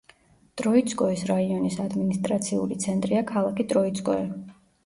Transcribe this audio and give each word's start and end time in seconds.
ტროიცკოეს 0.61 1.25
რაიონის 1.31 1.77
ადმინისტრაციული 1.85 2.79
ცენტრია 2.87 3.25
ქალაქი 3.33 3.67
ტროიცკოე. 3.75 4.27